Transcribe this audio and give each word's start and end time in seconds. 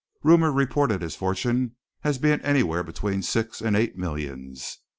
Rumor 0.23 0.51
reported 0.51 1.03
his 1.03 1.15
fortune 1.15 1.75
as 2.03 2.17
being 2.17 2.41
anywhere 2.41 2.81
between 2.81 3.21
six 3.21 3.61
and 3.61 3.75
eight 3.75 3.95
millions. 3.95 4.79